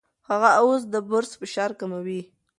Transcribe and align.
هغه 0.29 0.49
اوس 0.61 0.81
د 0.93 0.95
برس 1.09 1.31
فشار 1.39 1.71
کموي. 1.79 2.21